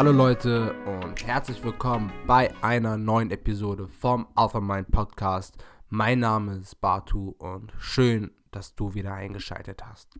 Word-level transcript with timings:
Hallo 0.00 0.12
Leute 0.12 0.72
und 0.86 1.26
herzlich 1.26 1.62
willkommen 1.62 2.10
bei 2.26 2.50
einer 2.62 2.96
neuen 2.96 3.30
Episode 3.30 3.86
vom 3.86 4.26
Alpha 4.34 4.58
Mind 4.58 4.90
Podcast. 4.90 5.62
Mein 5.90 6.20
Name 6.20 6.56
ist 6.56 6.80
Batu 6.80 7.34
und 7.36 7.74
schön, 7.76 8.30
dass 8.50 8.74
du 8.74 8.94
wieder 8.94 9.12
eingeschaltet 9.12 9.84
hast. 9.84 10.16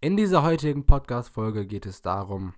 In 0.00 0.16
dieser 0.16 0.42
heutigen 0.42 0.86
Podcast-Folge 0.86 1.66
geht 1.66 1.84
es 1.84 2.00
darum, 2.00 2.54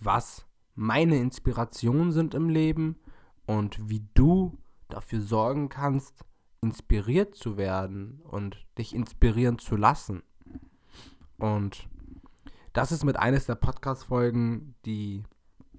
was 0.00 0.44
meine 0.74 1.16
Inspirationen 1.16 2.12
sind 2.12 2.34
im 2.34 2.50
Leben 2.50 3.00
und 3.46 3.88
wie 3.88 4.06
du 4.12 4.58
dafür 4.90 5.22
sorgen 5.22 5.70
kannst, 5.70 6.26
inspiriert 6.60 7.34
zu 7.34 7.56
werden 7.56 8.20
und 8.20 8.66
dich 8.76 8.94
inspirieren 8.94 9.58
zu 9.58 9.76
lassen. 9.76 10.22
Und 11.38 11.88
das 12.74 12.90
ist 12.90 13.04
mit 13.04 13.16
eines 13.16 13.46
der 13.46 13.54
Podcast-Folgen, 13.54 14.74
die 14.84 15.22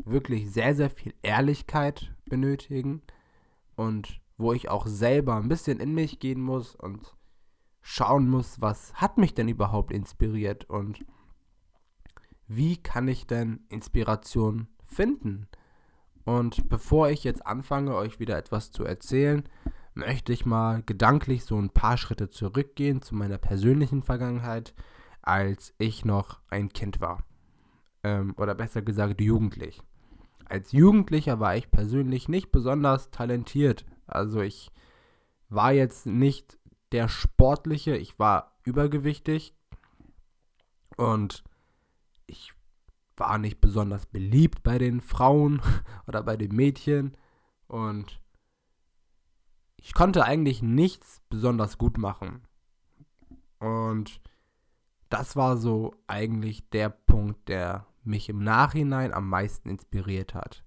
wirklich 0.06 0.50
sehr, 0.50 0.74
sehr 0.76 0.90
viel 0.90 1.14
Ehrlichkeit 1.22 2.14
benötigen 2.26 3.02
und 3.76 4.22
wo 4.38 4.54
ich 4.54 4.70
auch 4.70 4.88
selber 4.88 5.36
ein 5.36 5.50
bisschen 5.50 5.80
in 5.80 5.94
mich 5.94 6.20
gehen 6.20 6.42
muss 6.42 6.74
und 6.74 7.14
schauen 7.82 8.30
muss, 8.30 8.62
was 8.62 8.94
hat 8.94 9.18
mich 9.18 9.34
denn 9.34 9.50
überhaupt 9.50 9.92
inspiriert 9.92 10.70
und 10.70 11.06
wie 12.48 12.78
kann 12.78 13.10
ich 13.10 13.28
denn 13.28 13.66
Inspiration 13.68 14.68
finden? 14.86 15.48
Und 16.24 16.70
bevor 16.70 17.10
ich 17.10 17.26
jetzt 17.26 17.46
anfange, 17.46 17.94
euch 17.96 18.20
wieder 18.20 18.38
etwas 18.38 18.72
zu 18.72 18.86
erzählen, 18.86 19.44
möchte 19.94 20.32
ich 20.32 20.46
mal 20.46 20.82
gedanklich 20.86 21.44
so 21.44 21.58
ein 21.58 21.70
paar 21.70 21.98
Schritte 21.98 22.30
zurückgehen 22.30 23.02
zu 23.02 23.16
meiner 23.16 23.38
persönlichen 23.38 24.02
Vergangenheit, 24.02 24.74
als 25.26 25.74
ich 25.78 26.06
noch 26.06 26.40
ein 26.50 26.70
Kind 26.70 27.02
war. 27.02 27.26
Ähm, 28.04 28.34
oder 28.38 28.56
besser 28.56 28.82
gesagt, 28.82 29.20
jugendlich. 29.20 29.82
Als 30.46 30.72
Jugendlicher 30.72 31.40
war 31.40 31.56
ich 31.58 31.72
persönlich 31.72 32.30
nicht 32.30 32.52
besonders 32.52 33.10
talentiert. 33.10 33.86
Also 34.06 34.42
ich 34.42 34.72
war 35.50 35.74
jetzt 35.74 36.06
nicht 36.06 36.60
der 36.92 37.10
Sportliche, 37.10 37.98
ich 37.98 38.20
war 38.20 38.58
übergewichtig 38.64 39.56
und 40.98 41.44
ich 42.28 42.54
war 43.18 43.38
nicht 43.38 43.60
besonders 43.60 44.06
beliebt 44.06 44.62
bei 44.62 44.78
den 44.78 45.02
Frauen 45.02 45.62
oder 46.08 46.22
bei 46.22 46.38
den 46.38 46.56
Mädchen 46.56 47.18
und 47.68 48.22
ich 49.78 49.94
konnte 49.94 50.26
eigentlich 50.26 50.62
nichts 50.62 51.22
besonders 51.30 51.78
gut 51.78 51.98
machen. 51.98 52.48
Und 53.60 54.20
das 55.10 55.36
war 55.36 55.58
so 55.58 55.94
eigentlich 56.08 56.70
der 56.70 56.90
Punkt, 56.90 57.48
der 57.48 57.86
mich 58.04 58.30
im 58.30 58.44
Nachhinein 58.44 59.14
am 59.14 59.30
meisten 59.30 59.70
inspiriert 59.70 60.34
hat. 60.34 60.64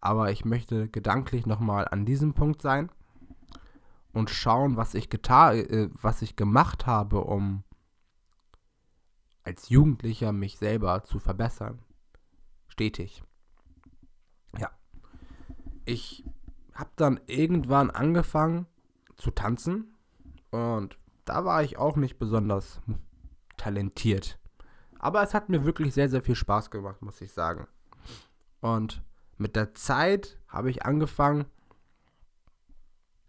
Aber 0.00 0.30
ich 0.30 0.44
möchte 0.44 0.88
gedanklich 0.88 1.46
nochmal 1.46 1.88
an 1.88 2.04
diesem 2.04 2.34
Punkt 2.34 2.60
sein 2.60 2.90
und 4.12 4.30
schauen, 4.30 4.76
was 4.76 4.94
ich 4.94 5.08
getan, 5.10 5.56
äh, 5.56 5.88
was 6.00 6.22
ich 6.22 6.36
gemacht 6.36 6.86
habe, 6.86 7.22
um 7.22 7.64
als 9.42 9.68
Jugendlicher 9.68 10.32
mich 10.32 10.58
selber 10.58 11.04
zu 11.04 11.18
verbessern. 11.18 11.80
Stetig. 12.68 13.22
Ja. 14.58 14.70
Ich 15.84 16.24
habe 16.74 16.90
dann 16.96 17.20
irgendwann 17.26 17.90
angefangen 17.90 18.66
zu 19.16 19.30
tanzen 19.30 19.94
und 20.50 20.98
da 21.24 21.44
war 21.44 21.62
ich 21.62 21.78
auch 21.78 21.96
nicht 21.96 22.18
besonders 22.18 22.80
talentiert. 23.64 24.38
Aber 24.98 25.22
es 25.22 25.34
hat 25.34 25.48
mir 25.48 25.64
wirklich 25.64 25.94
sehr, 25.94 26.08
sehr 26.08 26.22
viel 26.22 26.34
Spaß 26.34 26.70
gemacht, 26.70 27.00
muss 27.02 27.20
ich 27.20 27.32
sagen. 27.32 27.66
Und 28.60 29.02
mit 29.36 29.56
der 29.56 29.74
Zeit 29.74 30.38
habe 30.48 30.70
ich 30.70 30.84
angefangen, 30.84 31.46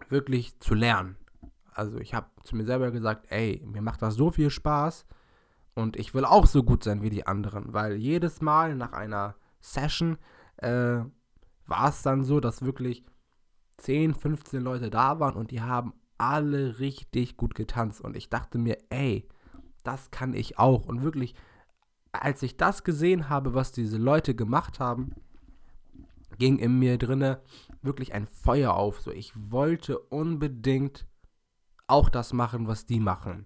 wirklich 0.09 0.59
zu 0.59 0.73
lernen. 0.73 1.15
Also 1.71 1.99
ich 1.99 2.13
habe 2.13 2.27
zu 2.43 2.55
mir 2.55 2.65
selber 2.65 2.91
gesagt, 2.91 3.27
ey, 3.29 3.61
mir 3.65 3.81
macht 3.81 4.01
das 4.01 4.15
so 4.15 4.29
viel 4.29 4.49
Spaß 4.49 5.05
und 5.73 5.95
ich 5.95 6.13
will 6.13 6.25
auch 6.25 6.45
so 6.45 6.63
gut 6.63 6.83
sein 6.83 7.01
wie 7.01 7.09
die 7.09 7.27
anderen, 7.27 7.73
weil 7.73 7.95
jedes 7.95 8.41
Mal 8.41 8.75
nach 8.75 8.93
einer 8.93 9.35
Session 9.61 10.17
äh, 10.57 10.99
war 11.65 11.89
es 11.89 12.01
dann 12.01 12.23
so, 12.23 12.39
dass 12.39 12.61
wirklich 12.61 13.03
10, 13.77 14.13
15 14.13 14.61
Leute 14.61 14.89
da 14.89 15.19
waren 15.19 15.35
und 15.35 15.51
die 15.51 15.61
haben 15.61 15.93
alle 16.17 16.79
richtig 16.79 17.35
gut 17.35 17.55
getanzt 17.55 18.01
und 18.01 18.15
ich 18.15 18.29
dachte 18.29 18.57
mir, 18.57 18.77
ey, 18.89 19.27
das 19.85 20.11
kann 20.11 20.33
ich 20.33 20.59
auch 20.59 20.85
und 20.85 21.03
wirklich, 21.03 21.35
als 22.11 22.43
ich 22.43 22.57
das 22.57 22.83
gesehen 22.83 23.29
habe, 23.29 23.53
was 23.53 23.71
diese 23.71 23.97
Leute 23.97 24.35
gemacht 24.35 24.79
haben, 24.79 25.15
ging 26.37 26.57
in 26.57 26.79
mir 26.79 26.97
drinne 26.97 27.41
wirklich 27.81 28.13
ein 28.13 28.27
Feuer 28.27 28.73
auf. 28.73 29.01
So, 29.01 29.11
ich 29.11 29.33
wollte 29.35 29.99
unbedingt 29.99 31.07
auch 31.87 32.09
das 32.09 32.33
machen, 32.33 32.67
was 32.67 32.85
die 32.85 32.99
machen. 32.99 33.45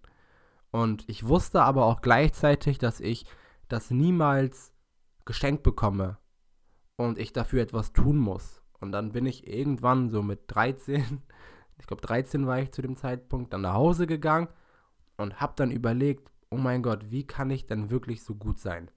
Und 0.71 1.07
ich 1.07 1.27
wusste 1.27 1.63
aber 1.63 1.85
auch 1.85 2.01
gleichzeitig, 2.01 2.77
dass 2.77 2.99
ich 2.99 3.25
das 3.67 3.91
niemals 3.91 4.73
geschenkt 5.25 5.63
bekomme 5.63 6.17
und 6.95 7.17
ich 7.17 7.33
dafür 7.33 7.61
etwas 7.61 7.93
tun 7.93 8.17
muss. 8.17 8.63
Und 8.79 8.91
dann 8.91 9.11
bin 9.11 9.25
ich 9.25 9.47
irgendwann 9.47 10.09
so 10.09 10.23
mit 10.23 10.43
13, 10.47 11.21
ich 11.79 11.87
glaube 11.87 12.01
13 12.01 12.47
war 12.47 12.59
ich 12.59 12.71
zu 12.71 12.81
dem 12.81 12.95
Zeitpunkt, 12.95 13.53
dann 13.53 13.61
nach 13.61 13.73
Hause 13.73 14.07
gegangen 14.07 14.47
und 15.19 15.41
habe 15.41 15.53
dann 15.55 15.71
überlegt, 15.71 16.31
oh 16.49 16.57
mein 16.57 16.81
Gott, 16.81 17.11
wie 17.11 17.27
kann 17.27 17.49
ich 17.51 17.67
denn 17.67 17.89
wirklich 17.89 18.23
so 18.23 18.35
gut 18.35 18.57
sein? 18.57 18.89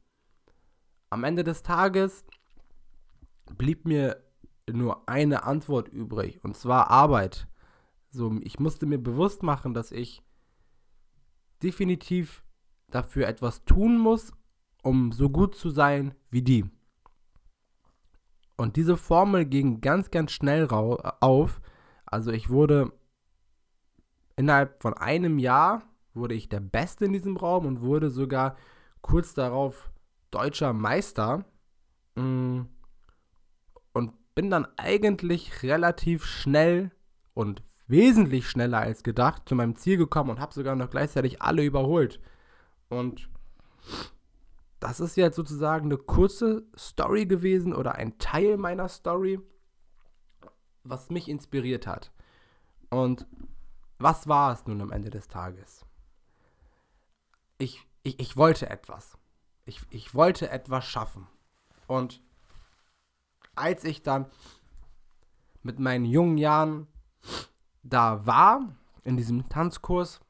Am 1.10 1.24
Ende 1.24 1.44
des 1.44 1.62
Tages 1.62 2.24
blieb 3.56 3.84
mir 3.84 4.22
nur 4.70 5.08
eine 5.08 5.42
Antwort 5.42 5.88
übrig 5.88 6.42
und 6.44 6.56
zwar 6.56 6.90
Arbeit. 6.90 7.48
So, 8.10 8.38
ich 8.42 8.60
musste 8.60 8.86
mir 8.86 8.98
bewusst 8.98 9.42
machen, 9.42 9.74
dass 9.74 9.90
ich 9.90 10.22
definitiv 11.62 12.44
dafür 12.88 13.26
etwas 13.26 13.64
tun 13.64 13.98
muss, 13.98 14.32
um 14.82 15.12
so 15.12 15.28
gut 15.28 15.54
zu 15.54 15.70
sein 15.70 16.14
wie 16.30 16.42
die. 16.42 16.64
Und 18.56 18.76
diese 18.76 18.96
Formel 18.96 19.44
ging 19.44 19.80
ganz, 19.80 20.10
ganz 20.10 20.30
schnell 20.30 20.68
auf. 20.70 21.60
Also 22.06 22.30
ich 22.30 22.48
wurde 22.48 22.92
innerhalb 24.36 24.80
von 24.82 24.94
einem 24.94 25.38
Jahr 25.38 25.82
wurde 26.14 26.34
ich 26.34 26.48
der 26.48 26.60
Beste 26.60 27.04
in 27.04 27.12
diesem 27.12 27.36
Raum 27.36 27.66
und 27.66 27.80
wurde 27.80 28.10
sogar 28.10 28.56
kurz 29.00 29.34
darauf 29.34 29.90
deutscher 30.30 30.72
Meister. 30.72 31.44
Mm, 32.14 32.62
und 33.92 34.34
bin 34.34 34.50
dann 34.50 34.66
eigentlich 34.76 35.62
relativ 35.62 36.24
schnell 36.24 36.90
und 37.34 37.62
wesentlich 37.86 38.48
schneller 38.48 38.78
als 38.78 39.02
gedacht 39.02 39.42
zu 39.46 39.54
meinem 39.54 39.76
Ziel 39.76 39.96
gekommen 39.96 40.30
und 40.30 40.40
habe 40.40 40.54
sogar 40.54 40.74
noch 40.76 40.90
gleichzeitig 40.90 41.42
alle 41.42 41.64
überholt. 41.64 42.20
Und 42.88 43.28
das 44.80 45.00
ist 45.00 45.16
jetzt 45.16 45.36
sozusagen 45.36 45.86
eine 45.86 45.98
kurze 45.98 46.64
Story 46.76 47.26
gewesen 47.26 47.74
oder 47.74 47.94
ein 47.94 48.18
Teil 48.18 48.56
meiner 48.56 48.88
Story, 48.88 49.40
was 50.84 51.10
mich 51.10 51.28
inspiriert 51.28 51.86
hat. 51.86 52.12
Und 52.90 53.26
was 53.98 54.26
war 54.26 54.52
es 54.52 54.66
nun 54.66 54.80
am 54.80 54.90
Ende 54.90 55.10
des 55.10 55.28
Tages? 55.28 55.86
Ich, 57.62 57.86
ich, 58.02 58.18
ich 58.18 58.36
wollte 58.36 58.68
etwas. 58.68 59.16
Ich, 59.66 59.80
ich 59.90 60.16
wollte 60.16 60.50
etwas 60.50 60.84
schaffen. 60.84 61.28
Und 61.86 62.20
als 63.54 63.84
ich 63.84 64.02
dann 64.02 64.26
mit 65.62 65.78
meinen 65.78 66.04
jungen 66.04 66.38
Jahren 66.38 66.88
da 67.84 68.26
war, 68.26 68.74
in 69.04 69.16
diesem 69.16 69.48
Tanzkurs, 69.48 70.20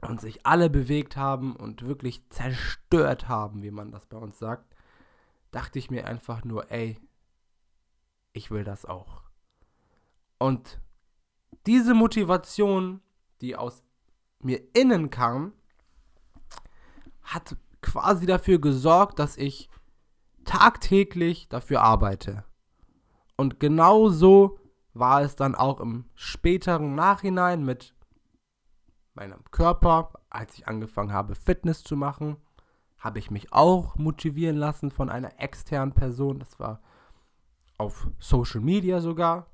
und 0.00 0.20
sich 0.20 0.44
alle 0.44 0.68
bewegt 0.68 1.16
haben 1.16 1.54
und 1.54 1.82
wirklich 1.82 2.28
zerstört 2.30 3.28
haben, 3.28 3.62
wie 3.62 3.70
man 3.70 3.92
das 3.92 4.06
bei 4.06 4.16
uns 4.16 4.36
sagt, 4.36 4.74
dachte 5.52 5.78
ich 5.78 5.92
mir 5.92 6.08
einfach 6.08 6.42
nur, 6.42 6.72
ey, 6.72 6.98
ich 8.32 8.50
will 8.50 8.64
das 8.64 8.84
auch. 8.84 9.22
Und 10.38 10.80
diese 11.66 11.94
Motivation, 11.94 13.00
die 13.40 13.54
aus 13.54 13.84
mir 14.40 14.60
innen 14.74 15.10
kam, 15.10 15.52
hat 17.34 17.56
quasi 17.80 18.26
dafür 18.26 18.60
gesorgt, 18.60 19.18
dass 19.18 19.36
ich 19.36 19.68
tagtäglich 20.44 21.48
dafür 21.48 21.82
arbeite. 21.82 22.44
Und 23.36 23.60
genau 23.60 24.08
so 24.08 24.58
war 24.94 25.22
es 25.22 25.36
dann 25.36 25.54
auch 25.54 25.80
im 25.80 26.04
späteren 26.14 26.94
Nachhinein 26.94 27.64
mit 27.64 27.94
meinem 29.14 29.42
Körper. 29.50 30.12
Als 30.30 30.54
ich 30.54 30.68
angefangen 30.68 31.12
habe, 31.12 31.34
Fitness 31.34 31.82
zu 31.82 31.96
machen, 31.96 32.36
habe 32.98 33.18
ich 33.18 33.30
mich 33.30 33.52
auch 33.52 33.96
motivieren 33.96 34.56
lassen 34.56 34.90
von 34.90 35.10
einer 35.10 35.40
externen 35.40 35.92
Person. 35.92 36.38
Das 36.38 36.58
war 36.58 36.80
auf 37.78 38.08
Social 38.18 38.60
Media 38.60 39.00
sogar. 39.00 39.46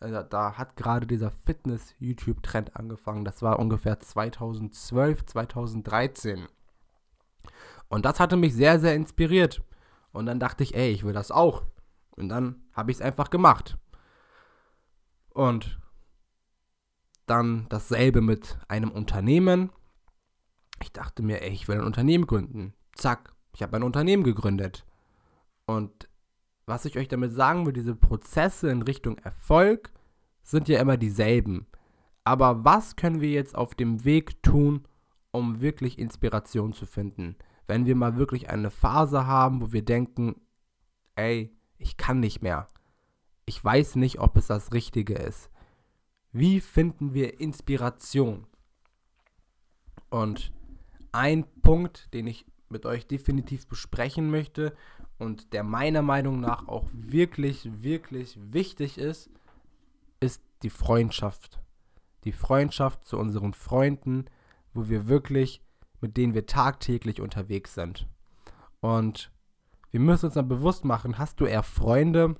Äh, 0.00 0.24
da 0.28 0.56
hat 0.56 0.76
gerade 0.76 1.06
dieser 1.06 1.30
Fitness-YouTube-Trend 1.30 2.76
angefangen. 2.76 3.24
Das 3.24 3.42
war 3.42 3.58
ungefähr 3.58 3.98
2012, 3.98 5.26
2013. 5.26 6.46
Und 7.88 8.04
das 8.04 8.20
hatte 8.20 8.36
mich 8.36 8.54
sehr, 8.54 8.80
sehr 8.80 8.94
inspiriert. 8.94 9.62
Und 10.12 10.26
dann 10.26 10.40
dachte 10.40 10.62
ich, 10.62 10.74
ey, 10.74 10.90
ich 10.90 11.04
will 11.04 11.12
das 11.12 11.30
auch. 11.30 11.64
Und 12.10 12.28
dann 12.28 12.62
habe 12.72 12.90
ich 12.90 12.98
es 12.98 13.02
einfach 13.02 13.30
gemacht. 13.30 13.76
Und 15.30 15.78
dann 17.26 17.66
dasselbe 17.68 18.20
mit 18.20 18.58
einem 18.68 18.90
Unternehmen. 18.90 19.70
Ich 20.82 20.92
dachte 20.92 21.22
mir, 21.22 21.42
ey, 21.42 21.50
ich 21.50 21.68
will 21.68 21.76
ein 21.78 21.86
Unternehmen 21.86 22.26
gründen. 22.26 22.74
Zack, 22.94 23.34
ich 23.52 23.62
habe 23.62 23.76
ein 23.76 23.82
Unternehmen 23.82 24.24
gegründet. 24.24 24.86
Und 25.66 26.08
was 26.64 26.84
ich 26.84 26.96
euch 26.96 27.08
damit 27.08 27.32
sagen 27.32 27.66
will, 27.66 27.72
diese 27.72 27.94
Prozesse 27.94 28.70
in 28.70 28.82
Richtung 28.82 29.18
Erfolg 29.18 29.92
sind 30.42 30.68
ja 30.68 30.80
immer 30.80 30.96
dieselben. 30.96 31.66
Aber 32.24 32.64
was 32.64 32.96
können 32.96 33.20
wir 33.20 33.30
jetzt 33.30 33.54
auf 33.54 33.74
dem 33.74 34.04
Weg 34.04 34.42
tun, 34.42 34.86
um 35.36 35.60
wirklich 35.60 35.98
Inspiration 35.98 36.72
zu 36.72 36.86
finden? 36.86 37.36
Wenn 37.66 37.86
wir 37.86 37.96
mal 37.96 38.16
wirklich 38.16 38.50
eine 38.50 38.70
Phase 38.70 39.26
haben, 39.26 39.60
wo 39.60 39.72
wir 39.72 39.84
denken, 39.84 40.40
ey, 41.16 41.54
ich 41.78 41.96
kann 41.96 42.20
nicht 42.20 42.42
mehr. 42.42 42.66
Ich 43.44 43.62
weiß 43.62 43.96
nicht, 43.96 44.18
ob 44.18 44.36
es 44.36 44.46
das 44.46 44.72
Richtige 44.72 45.14
ist. 45.14 45.50
Wie 46.32 46.60
finden 46.60 47.14
wir 47.14 47.40
Inspiration? 47.40 48.46
Und 50.10 50.52
ein 51.12 51.44
Punkt, 51.62 52.12
den 52.12 52.26
ich 52.26 52.46
mit 52.68 52.86
euch 52.86 53.06
definitiv 53.06 53.66
besprechen 53.66 54.30
möchte 54.30 54.76
und 55.18 55.52
der 55.52 55.62
meiner 55.62 56.02
Meinung 56.02 56.40
nach 56.40 56.68
auch 56.68 56.88
wirklich, 56.92 57.82
wirklich 57.82 58.38
wichtig 58.52 58.98
ist, 58.98 59.30
ist 60.20 60.42
die 60.62 60.70
Freundschaft. 60.70 61.60
Die 62.24 62.32
Freundschaft 62.32 63.06
zu 63.06 63.18
unseren 63.18 63.54
Freunden, 63.54 64.26
wo 64.76 64.88
wir 64.88 65.08
wirklich, 65.08 65.62
mit 66.00 66.16
denen 66.16 66.34
wir 66.34 66.46
tagtäglich 66.46 67.20
unterwegs 67.20 67.74
sind. 67.74 68.06
Und 68.80 69.32
wir 69.90 70.00
müssen 70.00 70.26
uns 70.26 70.34
dann 70.34 70.48
bewusst 70.48 70.84
machen, 70.84 71.18
hast 71.18 71.40
du 71.40 71.46
eher 71.46 71.62
Freunde, 71.62 72.36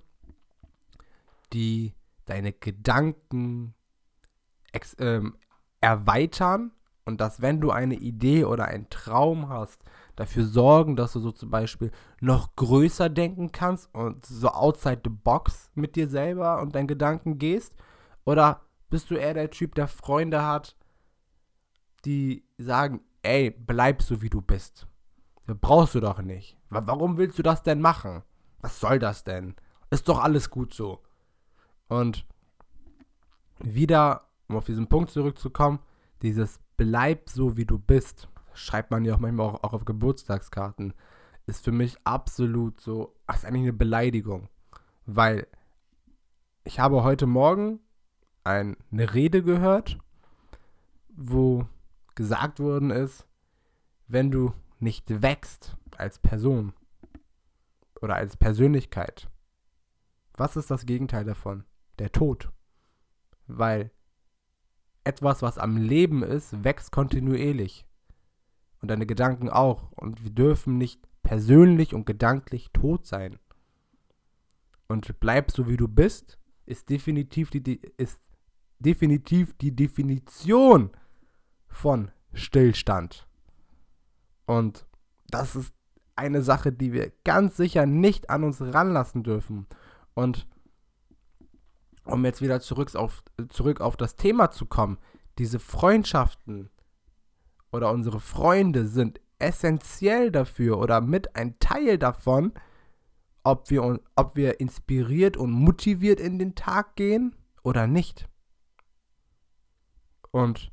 die 1.53 1.95
deine 2.27 2.53
Gedanken 2.53 3.75
ähm, 4.99 5.37
erweitern 5.81 6.73
und 7.07 7.21
dass 7.21 7.41
wenn 7.41 7.61
du 7.61 7.71
eine 7.71 7.95
Idee 7.95 8.45
oder 8.45 8.67
einen 8.67 8.91
Traum 8.91 9.49
hast, 9.49 9.83
dafür 10.17 10.45
sorgen, 10.45 10.97
dass 10.97 11.13
du 11.13 11.21
so 11.21 11.31
zum 11.31 11.51
Beispiel 11.51 11.93
noch 12.21 12.57
größer 12.57 13.09
denken 13.09 13.53
kannst 13.53 13.95
und 13.95 14.27
so 14.27 14.49
outside 14.49 15.03
the 15.05 15.11
box 15.11 15.71
mit 15.75 15.95
dir 15.95 16.09
selber 16.09 16.61
und 16.61 16.75
deinen 16.75 16.89
Gedanken 16.89 17.39
gehst? 17.39 17.75
Oder 18.25 18.63
bist 18.91 19.11
du 19.11 19.15
eher 19.15 19.35
der 19.35 19.51
Typ, 19.51 19.75
der 19.77 19.89
Freunde 19.89 20.45
hat, 20.45 20.77
die 22.07 22.45
sagen, 22.57 23.01
ey, 23.23 23.51
bleib 23.51 24.03
so 24.03 24.23
wie 24.23 24.31
du 24.31 24.41
bist. 24.41 24.87
Das 25.47 25.57
brauchst 25.61 25.95
du 25.95 26.01
doch 26.01 26.23
nicht. 26.23 26.57
Warum 26.71 27.19
willst 27.19 27.39
du 27.39 27.43
das 27.43 27.63
denn 27.63 27.81
machen? 27.81 28.23
Was 28.61 28.81
soll 28.81 28.99
das 28.99 29.25
denn? 29.25 29.55
Ist 29.91 30.09
doch 30.09 30.21
alles 30.21 30.51
gut 30.51 30.73
so. 30.73 31.03
Und 31.89 32.27
wieder, 33.59 34.29
um 34.49 34.57
auf 34.57 34.67
diesen 34.67 34.89
Punkt 34.89 35.11
zurückzukommen, 35.11 35.81
dieses 36.23 36.61
bleib 36.77 37.29
so 37.29 37.57
wie 37.57 37.65
du 37.65 37.79
bist, 37.79 38.29
schreibt 38.55 38.91
man 38.91 39.05
ja 39.05 39.15
auch 39.15 39.21
manchmal 39.21 39.47
auch, 39.47 39.63
auch 39.63 39.73
auf 39.73 39.85
Geburtstagskarten, 39.85 40.95
ist 41.47 41.65
für 41.65 41.73
mich 41.73 41.97
absolut 42.05 42.81
so, 42.81 43.15
ist 43.33 43.45
eigentlich 43.45 43.63
eine 43.63 43.73
Beleidigung. 43.73 44.49
Weil 45.07 45.47
ich 46.65 46.81
habe 46.81 47.05
heute 47.05 47.27
Morgen 47.27 47.81
ein, 48.43 48.77
eine 48.91 49.15
Rede 49.15 49.43
gehört, 49.43 49.99
wo 51.09 51.67
gesagt 52.17 52.59
worden 52.59 52.91
ist, 52.91 53.27
wenn 54.09 54.31
du 54.31 54.53
nicht 54.81 55.23
wächst 55.23 55.77
als 55.97 56.19
Person 56.19 56.73
oder 58.01 58.17
als 58.17 58.37
Persönlichkeit, 58.37 59.31
was 60.35 60.57
ist 60.57 60.71
das 60.71 60.85
Gegenteil 60.85 61.25
davon? 61.25 61.65
Der 61.99 62.13
Tod. 62.13 62.53
Weil 63.47 63.91
etwas, 65.05 65.41
was 65.41 65.57
am 65.57 65.77
Leben 65.77 66.23
ist, 66.23 66.65
wächst 66.65 66.93
kontinuierlich. 66.93 67.87
Und 68.83 68.91
deine 68.91 69.07
Gedanken 69.07 69.49
auch. 69.49 69.93
Und 69.93 70.23
wir 70.25 70.31
dürfen 70.31 70.77
nicht 70.77 71.01
persönlich 71.23 71.95
und 71.95 72.07
gedanklich 72.07 72.71
tot 72.73 73.07
sein. 73.07 73.39
Und 74.89 75.19
bleib 75.21 75.51
so 75.51 75.69
wie 75.69 75.77
du 75.77 75.89
bist, 75.89 76.39
ist 76.67 76.91
definitiv 76.91 77.51
die, 77.51 77.81
ist 77.97 78.21
definitiv 78.79 79.57
die 79.59 79.75
Definition 79.75 80.91
von 81.69 82.11
Stillstand. 82.33 83.27
Und 84.47 84.87
das 85.29 85.57
ist 85.57 85.75
eine 86.15 86.43
Sache, 86.43 86.73
die 86.73 86.93
wir 86.93 87.13
ganz 87.25 87.57
sicher 87.57 87.87
nicht 87.87 88.31
an 88.31 88.45
uns 88.45 88.61
ranlassen 88.61 89.23
dürfen. 89.23 89.67
Und 90.15 90.47
um 92.05 92.25
jetzt 92.25 92.41
wieder 92.41 92.61
zurück 92.61 92.95
auf, 92.95 93.23
zurück 93.49 93.81
auf 93.81 93.97
das 93.97 94.17
Thema 94.17 94.51
zu 94.51 94.67
kommen, 94.67 94.99
diese 95.39 95.59
Freundschaften 95.59 96.71
oder 97.73 97.91
unsere 97.91 98.21
Freunde 98.21 98.87
sind 98.87 99.21
essentiell 99.39 100.31
dafür 100.31 100.79
oder 100.79 101.01
mit 101.01 101.37
ein 101.37 101.59
Teil 101.59 101.99
davon, 101.99 102.53
ob 103.45 103.71
wir, 103.71 104.01
ob 104.17 104.37
wir 104.37 104.61
inspiriert 104.61 105.37
und 105.37 105.51
motiviert 105.51 106.21
in 106.21 106.39
den 106.39 106.55
Tag 106.55 106.97
gehen 106.97 107.37
oder 107.63 107.87
nicht. 107.87 108.29
Und 110.31 110.73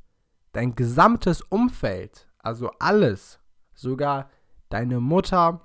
dein 0.54 0.76
gesamtes 0.76 1.42
Umfeld, 1.42 2.28
also 2.40 2.72
alles, 2.80 3.40
sogar 3.74 4.30
deine 4.70 5.00
Mutter, 5.00 5.62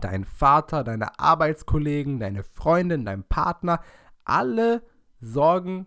dein 0.00 0.24
Vater, 0.24 0.84
deine 0.84 1.18
Arbeitskollegen, 1.18 2.18
deine 2.18 2.42
Freundin, 2.42 3.04
dein 3.04 3.24
Partner, 3.24 3.82
alle 4.24 4.82
sorgen 5.20 5.86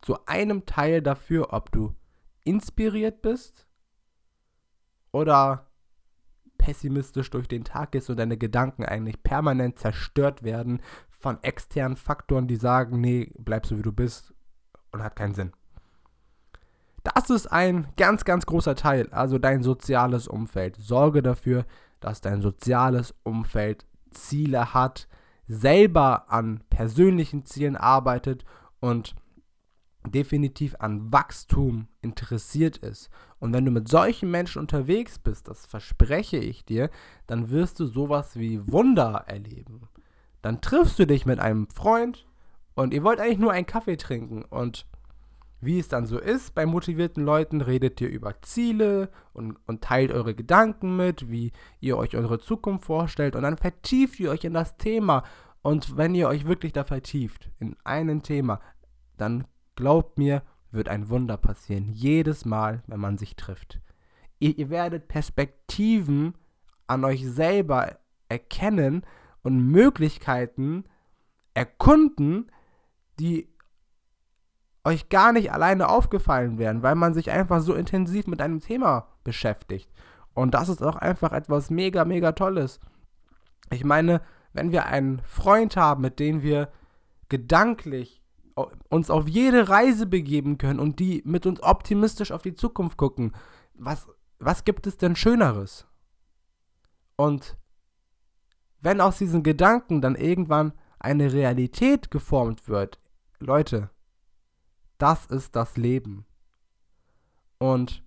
zu 0.00 0.24
einem 0.26 0.66
Teil 0.66 1.02
dafür, 1.02 1.52
ob 1.52 1.72
du 1.72 1.94
inspiriert 2.44 3.22
bist 3.22 3.66
oder 5.10 5.66
pessimistisch 6.58 7.30
durch 7.30 7.48
den 7.48 7.64
Tag 7.64 7.92
gehst 7.92 8.08
und 8.08 8.18
deine 8.18 8.36
Gedanken 8.36 8.84
eigentlich 8.84 9.22
permanent 9.22 9.78
zerstört 9.78 10.42
werden 10.42 10.80
von 11.10 11.42
externen 11.42 11.96
Faktoren, 11.96 12.46
die 12.46 12.56
sagen, 12.56 13.00
nee, 13.00 13.32
bleib 13.36 13.66
so 13.66 13.78
wie 13.78 13.82
du 13.82 13.92
bist 13.92 14.34
und 14.92 15.02
hat 15.02 15.16
keinen 15.16 15.34
Sinn. 15.34 15.52
Das 17.14 17.30
ist 17.30 17.46
ein 17.46 17.86
ganz, 17.96 18.24
ganz 18.24 18.46
großer 18.46 18.74
Teil, 18.74 19.08
also 19.12 19.38
dein 19.38 19.62
soziales 19.62 20.26
Umfeld. 20.26 20.76
Sorge 20.76 21.22
dafür, 21.22 21.64
dass 22.00 22.20
dein 22.20 22.42
soziales 22.42 23.14
Umfeld 23.22 23.86
Ziele 24.10 24.74
hat, 24.74 25.06
selber 25.46 26.32
an 26.32 26.64
persönlichen 26.68 27.44
Zielen 27.44 27.76
arbeitet 27.76 28.44
und 28.80 29.14
definitiv 30.04 30.74
an 30.80 31.12
Wachstum 31.12 31.86
interessiert 32.02 32.78
ist. 32.78 33.08
Und 33.38 33.52
wenn 33.52 33.64
du 33.64 33.70
mit 33.70 33.86
solchen 33.86 34.30
Menschen 34.30 34.58
unterwegs 34.60 35.20
bist, 35.20 35.46
das 35.46 35.64
verspreche 35.66 36.38
ich 36.38 36.64
dir, 36.64 36.90
dann 37.28 37.50
wirst 37.50 37.78
du 37.78 37.86
sowas 37.86 38.36
wie 38.36 38.66
Wunder 38.72 39.24
erleben. 39.28 39.82
Dann 40.42 40.60
triffst 40.60 40.98
du 40.98 41.06
dich 41.06 41.24
mit 41.24 41.38
einem 41.38 41.68
Freund 41.68 42.26
und 42.74 42.92
ihr 42.92 43.04
wollt 43.04 43.20
eigentlich 43.20 43.38
nur 43.38 43.52
einen 43.52 43.66
Kaffee 43.66 43.96
trinken 43.96 44.44
und 44.44 44.86
wie 45.60 45.78
es 45.78 45.88
dann 45.88 46.06
so 46.06 46.18
ist, 46.18 46.54
bei 46.54 46.66
motivierten 46.66 47.24
Leuten 47.24 47.60
redet 47.60 48.00
ihr 48.00 48.08
über 48.08 48.40
Ziele 48.42 49.10
und, 49.32 49.56
und 49.66 49.82
teilt 49.82 50.12
eure 50.12 50.34
Gedanken 50.34 50.96
mit, 50.96 51.30
wie 51.30 51.52
ihr 51.80 51.96
euch 51.96 52.14
eure 52.16 52.38
Zukunft 52.38 52.84
vorstellt 52.84 53.36
und 53.36 53.42
dann 53.42 53.56
vertieft 53.56 54.20
ihr 54.20 54.30
euch 54.30 54.44
in 54.44 54.54
das 54.54 54.76
Thema. 54.76 55.24
Und 55.62 55.96
wenn 55.96 56.14
ihr 56.14 56.28
euch 56.28 56.46
wirklich 56.46 56.72
da 56.72 56.84
vertieft 56.84 57.50
in 57.58 57.76
ein 57.84 58.22
Thema, 58.22 58.60
dann 59.16 59.46
glaubt 59.74 60.18
mir, 60.18 60.42
wird 60.70 60.88
ein 60.88 61.08
Wunder 61.08 61.36
passieren. 61.36 61.88
Jedes 61.88 62.44
Mal, 62.44 62.82
wenn 62.86 63.00
man 63.00 63.18
sich 63.18 63.34
trifft. 63.34 63.80
Ihr, 64.38 64.56
ihr 64.58 64.70
werdet 64.70 65.08
Perspektiven 65.08 66.34
an 66.86 67.04
euch 67.04 67.26
selber 67.26 67.98
erkennen 68.28 69.04
und 69.42 69.70
Möglichkeiten 69.70 70.84
erkunden, 71.54 72.50
die 73.18 73.48
euch 74.86 75.08
gar 75.08 75.32
nicht 75.32 75.52
alleine 75.52 75.88
aufgefallen 75.88 76.58
wären, 76.58 76.82
weil 76.82 76.94
man 76.94 77.12
sich 77.12 77.30
einfach 77.30 77.60
so 77.60 77.74
intensiv 77.74 78.28
mit 78.28 78.40
einem 78.40 78.60
Thema 78.60 79.08
beschäftigt. 79.24 79.90
Und 80.32 80.54
das 80.54 80.68
ist 80.68 80.80
auch 80.80 80.96
einfach 80.96 81.32
etwas 81.32 81.70
mega, 81.70 82.04
mega 82.04 82.32
Tolles. 82.32 82.78
Ich 83.70 83.84
meine, 83.84 84.20
wenn 84.52 84.70
wir 84.70 84.86
einen 84.86 85.20
Freund 85.22 85.76
haben, 85.76 86.02
mit 86.02 86.20
dem 86.20 86.42
wir 86.42 86.68
gedanklich 87.28 88.22
uns 88.88 89.10
auf 89.10 89.28
jede 89.28 89.68
Reise 89.68 90.06
begeben 90.06 90.56
können 90.56 90.78
und 90.78 91.00
die 91.00 91.20
mit 91.26 91.46
uns 91.46 91.60
optimistisch 91.62 92.30
auf 92.30 92.42
die 92.42 92.54
Zukunft 92.54 92.96
gucken, 92.96 93.32
was, 93.74 94.06
was 94.38 94.64
gibt 94.64 94.86
es 94.86 94.96
denn 94.96 95.16
Schöneres? 95.16 95.86
Und 97.16 97.56
wenn 98.80 99.00
aus 99.00 99.18
diesen 99.18 99.42
Gedanken 99.42 100.00
dann 100.00 100.14
irgendwann 100.14 100.72
eine 101.00 101.32
Realität 101.32 102.10
geformt 102.10 102.68
wird, 102.68 103.00
Leute, 103.40 103.90
das 104.98 105.26
ist 105.26 105.56
das 105.56 105.76
Leben. 105.76 106.24
Und 107.58 108.02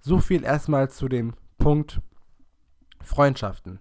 so 0.00 0.18
viel 0.18 0.44
erstmal 0.44 0.90
zu 0.90 1.08
dem 1.08 1.34
Punkt 1.58 2.00
Freundschaften. 3.00 3.80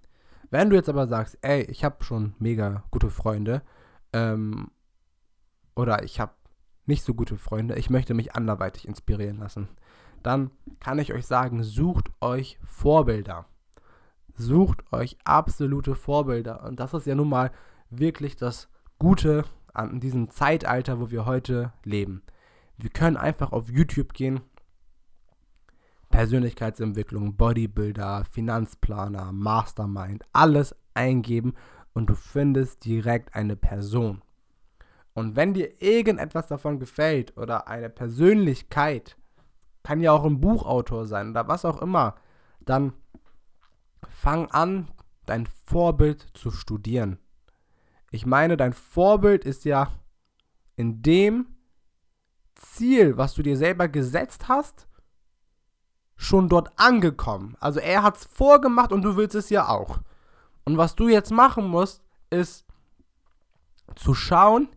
Wenn 0.49 0.69
du 0.69 0.75
jetzt 0.75 0.89
aber 0.89 1.07
sagst, 1.07 1.37
ey, 1.41 1.63
ich 1.63 1.83
habe 1.83 2.03
schon 2.03 2.33
mega 2.39 2.83
gute 2.91 3.09
Freunde, 3.09 3.61
ähm, 4.13 4.69
oder 5.75 6.03
ich 6.03 6.19
habe 6.19 6.33
nicht 6.85 7.03
so 7.03 7.13
gute 7.13 7.37
Freunde, 7.37 7.75
ich 7.75 7.89
möchte 7.89 8.13
mich 8.13 8.35
anderweitig 8.35 8.87
inspirieren 8.87 9.37
lassen, 9.37 9.69
dann 10.23 10.51
kann 10.79 10.99
ich 10.99 11.13
euch 11.13 11.25
sagen, 11.25 11.63
sucht 11.63 12.11
euch 12.19 12.59
Vorbilder. 12.63 13.45
Sucht 14.35 14.91
euch 14.91 15.17
absolute 15.23 15.95
Vorbilder. 15.95 16.63
Und 16.63 16.79
das 16.79 16.93
ist 16.93 17.05
ja 17.05 17.15
nun 17.15 17.29
mal 17.29 17.51
wirklich 17.89 18.35
das 18.35 18.69
Gute 18.99 19.45
an 19.73 19.99
diesem 19.99 20.29
Zeitalter, 20.29 20.99
wo 20.99 21.11
wir 21.11 21.25
heute 21.25 21.73
leben. 21.83 22.23
Wir 22.77 22.89
können 22.89 23.17
einfach 23.17 23.51
auf 23.51 23.69
YouTube 23.69 24.13
gehen, 24.13 24.41
Persönlichkeitsentwicklung, 26.09 27.35
Bodybuilder, 27.37 28.25
Finanzplaner, 28.25 29.31
Mastermind, 29.31 30.23
alles 30.33 30.75
eingeben 30.93 31.53
und 31.93 32.09
du 32.09 32.15
findest 32.15 32.85
direkt 32.85 33.35
eine 33.35 33.55
Person. 33.55 34.21
Und 35.13 35.35
wenn 35.35 35.53
dir 35.53 35.81
irgendetwas 35.81 36.47
davon 36.47 36.79
gefällt 36.79 37.35
oder 37.37 37.67
eine 37.67 37.89
Persönlichkeit, 37.89 39.17
kann 39.83 39.99
ja 39.99 40.11
auch 40.11 40.25
ein 40.25 40.39
Buchautor 40.39 41.05
sein 41.05 41.31
oder 41.31 41.47
was 41.47 41.65
auch 41.65 41.81
immer, 41.81 42.15
dann 42.61 42.93
fang 44.07 44.49
an, 44.51 44.89
dein 45.25 45.47
Vorbild 45.65 46.27
zu 46.33 46.51
studieren. 46.51 47.17
Ich 48.11 48.25
meine, 48.25 48.57
dein 48.57 48.73
Vorbild 48.73 49.45
ist 49.45 49.65
ja 49.65 49.91
in 50.75 51.01
dem 51.01 51.47
Ziel, 52.55 53.17
was 53.17 53.33
du 53.33 53.41
dir 53.41 53.57
selber 53.57 53.87
gesetzt 53.87 54.47
hast, 54.49 54.87
schon 56.17 56.49
dort 56.49 56.77
angekommen. 56.77 57.55
Also 57.59 57.79
er 57.79 58.03
hat 58.03 58.17
es 58.17 58.25
vorgemacht 58.25 58.91
und 58.91 59.01
du 59.01 59.15
willst 59.15 59.35
es 59.35 59.49
ja 59.49 59.69
auch. 59.69 59.99
Und 60.65 60.77
was 60.77 60.95
du 60.95 61.07
jetzt 61.07 61.31
machen 61.31 61.67
musst, 61.67 62.03
ist 62.29 62.65
zu 63.95 64.13
schauen, 64.13 64.69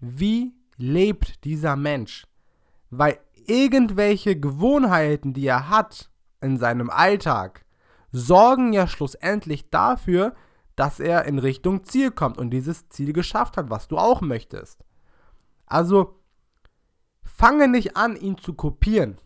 wie 0.00 0.54
lebt 0.76 1.44
dieser 1.44 1.76
Mensch. 1.76 2.26
Weil 2.90 3.18
irgendwelche 3.34 4.38
Gewohnheiten, 4.38 5.34
die 5.34 5.46
er 5.46 5.68
hat 5.68 6.10
in 6.40 6.56
seinem 6.56 6.90
Alltag, 6.90 7.64
sorgen 8.12 8.72
ja 8.72 8.86
schlussendlich 8.86 9.70
dafür, 9.70 10.34
dass 10.78 11.00
er 11.00 11.24
in 11.24 11.40
Richtung 11.40 11.82
Ziel 11.82 12.12
kommt 12.12 12.38
und 12.38 12.50
dieses 12.50 12.88
Ziel 12.88 13.12
geschafft 13.12 13.56
hat, 13.56 13.68
was 13.68 13.88
du 13.88 13.98
auch 13.98 14.20
möchtest. 14.20 14.84
Also 15.66 16.20
fange 17.24 17.66
nicht 17.66 17.96
an, 17.96 18.14
ihn 18.14 18.38
zu 18.38 18.54
kopieren. 18.54 19.18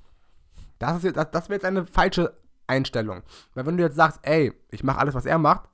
Das, 0.79 0.97
ist 0.97 1.03
jetzt, 1.05 1.17
das, 1.19 1.31
das 1.31 1.49
wäre 1.51 1.57
jetzt 1.57 1.67
eine 1.67 1.85
falsche 1.85 2.39
Einstellung. 2.67 3.23
Weil 3.53 3.67
wenn 3.67 3.77
du 3.77 3.83
jetzt 3.83 3.97
sagst, 3.97 4.21
ey, 4.23 4.55
ich 4.71 4.83
mache 4.83 4.99
alles, 4.99 5.15
was 5.15 5.27
er 5.27 5.37
macht, 5.37 5.69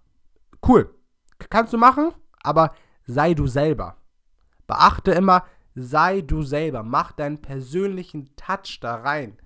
cool, 0.66 0.92
kannst 1.48 1.72
du 1.72 1.78
machen, 1.78 2.10
aber 2.42 2.74
sei 3.06 3.34
du 3.34 3.46
selber. 3.46 3.98
Beachte 4.66 5.12
immer, 5.12 5.44
sei 5.76 6.22
du 6.22 6.42
selber. 6.42 6.82
Mach 6.82 7.12
deinen 7.12 7.40
persönlichen 7.40 8.34
Touch 8.34 8.80
da 8.80 8.96
rein. 8.96 9.38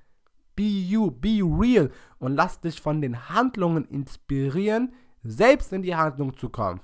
Be 0.57 0.63
you, 0.63 1.11
be 1.11 1.43
real 1.43 1.91
und 2.19 2.37
lass 2.37 2.61
dich 2.61 2.81
von 2.81 3.03
den 3.03 3.29
Handlungen 3.29 3.85
inspirieren, 3.85 4.95
selbst 5.23 5.73
in 5.73 5.83
die 5.83 5.97
Handlung 5.97 6.37
zu 6.37 6.49
kommen. 6.49 6.81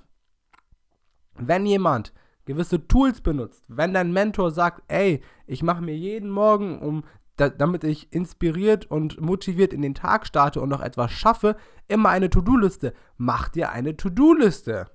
Wenn 1.35 1.67
jemand 1.67 2.13
gewisse 2.45 2.87
Tools 2.89 3.21
benutzt, 3.21 3.65
wenn 3.69 3.93
dein 3.93 4.13
Mentor 4.13 4.51
sagt, 4.51 4.83
ey, 4.89 5.23
ich 5.47 5.63
mache 5.63 5.83
mir 5.83 5.97
jeden 5.97 6.31
Morgen, 6.31 6.81
um 6.81 7.05
da, 7.37 7.49
damit 7.49 7.85
ich 7.85 8.13
inspiriert 8.13 8.91
und 8.91 9.21
motiviert 9.21 9.73
in 9.73 9.83
den 9.83 9.95
Tag 9.95 10.27
starte 10.27 10.61
und 10.61 10.69
noch 10.69 10.81
etwas 10.81 11.13
schaffe, 11.13 11.57
immer 11.87 12.09
eine 12.09 12.31
To-Do-Liste. 12.31 12.95
Mach 13.17 13.49
dir 13.49 13.71
eine 13.71 13.97
To-Do-Liste. 13.97 14.91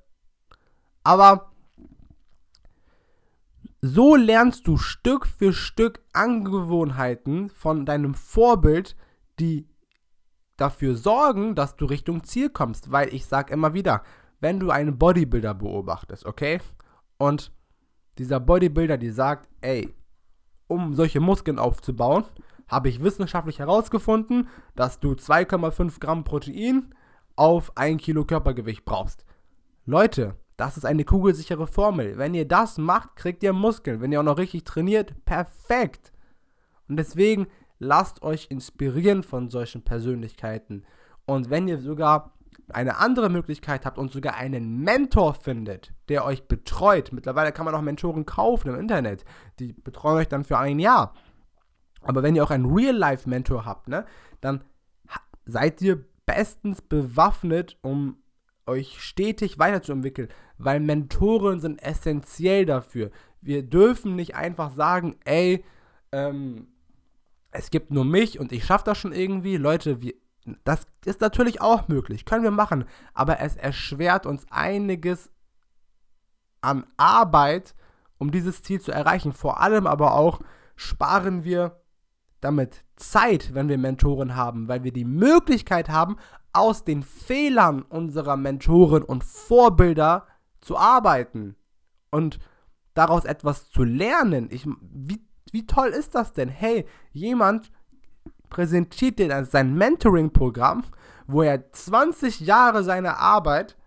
Aber 1.03 1.51
so 3.81 4.15
lernst 4.15 4.67
du 4.67 4.77
Stück 4.77 5.27
für 5.27 5.53
Stück 5.53 6.01
Angewohnheiten 6.13 7.49
von 7.49 7.85
deinem 7.85 8.13
Vorbild, 8.13 8.95
die 9.39 9.67
dafür 10.57 10.95
sorgen, 10.95 11.55
dass 11.55 11.75
du 11.75 11.85
Richtung 11.85 12.23
Ziel 12.23 12.49
kommst. 12.49 12.91
Weil 12.91 13.13
ich 13.13 13.25
sage 13.25 13.53
immer 13.53 13.73
wieder, 13.73 14.03
wenn 14.39 14.59
du 14.59 14.71
einen 14.71 14.97
Bodybuilder 14.97 15.53
beobachtest, 15.53 16.25
okay? 16.25 16.59
Und 17.17 17.51
dieser 18.17 18.39
Bodybuilder, 18.39 18.97
die 18.97 19.09
sagt, 19.09 19.49
ey, 19.61 19.93
um 20.67 20.93
solche 20.93 21.19
Muskeln 21.19 21.59
aufzubauen, 21.59 22.25
habe 22.67 22.89
ich 22.89 23.03
wissenschaftlich 23.03 23.59
herausgefunden, 23.59 24.47
dass 24.75 24.99
du 24.99 25.13
2,5 25.13 25.99
Gramm 25.99 26.23
Protein 26.23 26.93
auf 27.35 27.75
1 27.77 28.01
Kilo 28.01 28.25
Körpergewicht 28.25 28.85
brauchst. 28.85 29.25
Leute, 29.85 30.35
das 30.57 30.77
ist 30.77 30.85
eine 30.85 31.03
kugelsichere 31.03 31.67
Formel. 31.67 32.17
Wenn 32.17 32.33
ihr 32.33 32.47
das 32.47 32.77
macht, 32.77 33.15
kriegt 33.15 33.43
ihr 33.43 33.53
Muskeln. 33.53 34.01
Wenn 34.01 34.11
ihr 34.11 34.19
auch 34.19 34.25
noch 34.25 34.37
richtig 34.37 34.63
trainiert, 34.63 35.25
perfekt. 35.25 36.11
Und 36.87 36.97
deswegen 36.97 37.47
lasst 37.83 38.23
euch 38.23 38.47
inspirieren 38.49 39.23
von 39.23 39.49
solchen 39.49 39.83
Persönlichkeiten. 39.83 40.85
Und 41.25 41.49
wenn 41.49 41.67
ihr 41.67 41.79
sogar 41.79 42.33
eine 42.69 42.97
andere 42.97 43.29
Möglichkeit 43.29 43.85
habt 43.85 43.97
und 43.97 44.11
sogar 44.11 44.35
einen 44.35 44.79
Mentor 44.79 45.33
findet, 45.33 45.93
der 46.09 46.25
euch 46.25 46.47
betreut, 46.47 47.11
mittlerweile 47.11 47.51
kann 47.51 47.65
man 47.65 47.75
auch 47.75 47.81
Mentoren 47.81 48.25
kaufen 48.25 48.69
im 48.69 48.79
Internet, 48.79 49.25
die 49.59 49.73
betreuen 49.73 50.17
euch 50.17 50.27
dann 50.27 50.43
für 50.43 50.57
ein 50.57 50.79
Jahr. 50.79 51.13
Aber 52.01 52.23
wenn 52.23 52.35
ihr 52.35 52.43
auch 52.43 52.51
einen 52.51 52.73
Real-Life-Mentor 52.73 53.65
habt, 53.65 53.87
ne, 53.87 54.05
dann 54.41 54.63
seid 55.45 55.81
ihr 55.81 56.05
bestens 56.25 56.81
bewaffnet, 56.81 57.77
um 57.81 58.17
euch 58.65 59.01
stetig 59.01 59.59
weiterzuentwickeln, 59.59 60.29
weil 60.57 60.79
Mentoren 60.79 61.59
sind 61.59 61.81
essentiell 61.81 62.65
dafür. 62.65 63.11
Wir 63.41 63.63
dürfen 63.63 64.15
nicht 64.15 64.35
einfach 64.35 64.71
sagen, 64.71 65.17
ey, 65.25 65.65
ähm, 66.13 66.67
es 67.53 67.69
gibt 67.69 67.91
nur 67.91 68.05
mich 68.05 68.39
und 68.39 68.51
ich 68.51 68.65
schaffe 68.65 68.85
das 68.85 68.97
schon 68.97 69.13
irgendwie. 69.13 69.57
Leute, 69.57 70.01
wir, 70.01 70.13
das 70.63 70.85
ist 71.05 71.21
natürlich 71.21 71.61
auch 71.61 71.87
möglich, 71.87 72.25
können 72.25 72.43
wir 72.43 72.51
machen, 72.51 72.85
aber 73.13 73.39
es 73.39 73.55
erschwert 73.55 74.25
uns 74.25 74.45
einiges 74.49 75.29
an 76.61 76.85
Arbeit, 76.97 77.75
um 78.17 78.31
dieses 78.31 78.63
Ziel 78.63 78.81
zu 78.81 78.91
erreichen. 78.91 79.33
Vor 79.33 79.61
allem 79.61 79.87
aber 79.87 80.15
auch 80.15 80.41
sparen 80.75 81.43
wir 81.43 81.81
damit 82.41 82.83
Zeit, 82.95 83.53
wenn 83.53 83.69
wir 83.69 83.77
Mentoren 83.77 84.35
haben, 84.35 84.67
weil 84.67 84.83
wir 84.83 84.91
die 84.91 85.05
Möglichkeit 85.05 85.89
haben, 85.89 86.17
aus 86.51 86.83
den 86.83 87.03
Fehlern 87.03 87.81
unserer 87.81 88.37
Mentoren 88.37 89.03
und 89.03 89.23
Vorbilder 89.23 90.27
zu 90.61 90.77
arbeiten 90.77 91.55
und 92.11 92.39
daraus 92.93 93.25
etwas 93.25 93.69
zu 93.69 93.83
lernen. 93.83 94.49
Ich, 94.51 94.67
wie, 94.81 95.25
wie 95.53 95.65
toll 95.67 95.89
ist 95.89 96.15
das 96.15 96.33
denn? 96.33 96.49
Hey, 96.49 96.85
jemand 97.11 97.71
präsentiert 98.49 99.19
dir 99.19 99.45
sein 99.45 99.75
Mentoring-Programm, 99.75 100.83
wo 101.27 101.43
er 101.43 101.71
20 101.71 102.41
Jahre 102.41 102.83
seiner 102.83 103.17
Arbeit 103.17 103.77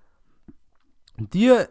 dir, 1.18 1.68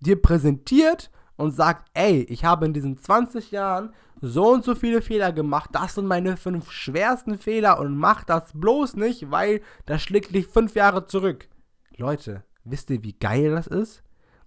dir 0.00 0.20
präsentiert 0.20 1.10
und 1.36 1.52
sagt, 1.52 1.88
ey, 1.94 2.22
ich 2.24 2.44
habe 2.44 2.66
in 2.66 2.72
diesen 2.72 2.98
20 2.98 3.52
Jahren 3.52 3.94
so 4.20 4.52
und 4.52 4.64
so 4.64 4.74
viele 4.74 5.02
Fehler 5.02 5.32
gemacht, 5.32 5.70
das 5.72 5.94
sind 5.94 6.06
meine 6.06 6.36
fünf 6.36 6.70
schwersten 6.70 7.38
Fehler 7.38 7.78
und 7.78 7.96
mach 7.96 8.24
das 8.24 8.50
bloß 8.54 8.96
nicht, 8.96 9.30
weil 9.30 9.60
das 9.84 10.02
schlägt 10.02 10.34
dich 10.34 10.46
fünf 10.46 10.74
Jahre 10.74 11.06
zurück. 11.06 11.48
Leute, 11.96 12.42
wisst 12.64 12.90
ihr, 12.90 13.04
wie 13.04 13.12
geil 13.12 13.50
das 13.50 13.66
ist? 13.66 14.02